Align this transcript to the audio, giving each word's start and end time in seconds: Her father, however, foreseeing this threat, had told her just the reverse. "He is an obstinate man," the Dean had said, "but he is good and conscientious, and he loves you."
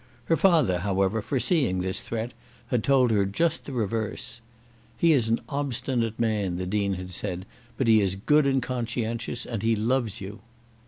Her 0.25 0.35
father, 0.35 0.79
however, 0.79 1.21
foreseeing 1.21 1.77
this 1.77 2.01
threat, 2.01 2.33
had 2.69 2.83
told 2.83 3.11
her 3.11 3.23
just 3.23 3.65
the 3.65 3.71
reverse. 3.71 4.41
"He 4.97 5.11
is 5.13 5.29
an 5.29 5.39
obstinate 5.47 6.19
man," 6.19 6.57
the 6.57 6.65
Dean 6.65 6.95
had 6.95 7.11
said, 7.11 7.45
"but 7.77 7.87
he 7.87 8.01
is 8.01 8.15
good 8.15 8.47
and 8.47 8.63
conscientious, 8.63 9.45
and 9.45 9.61
he 9.61 9.75
loves 9.75 10.19
you." 10.19 10.39